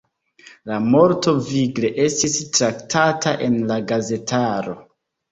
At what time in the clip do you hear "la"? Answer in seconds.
0.69-0.77, 3.73-3.77